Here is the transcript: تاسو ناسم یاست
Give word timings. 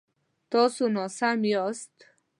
تاسو 0.51 0.83
ناسم 0.95 1.39
یاست 1.53 1.95